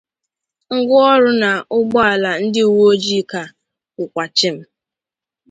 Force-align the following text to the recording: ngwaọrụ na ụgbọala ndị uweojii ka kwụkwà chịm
ngwaọrụ 0.77 1.31
na 1.41 1.51
ụgbọala 1.77 2.31
ndị 2.43 2.61
uweojii 2.71 3.23
ka 3.31 3.41
kwụkwà 3.93 4.23
chịm 4.37 4.57